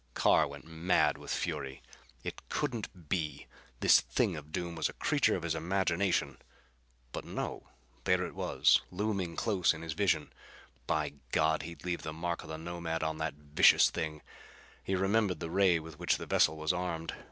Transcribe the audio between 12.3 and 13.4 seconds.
of the Nomad on the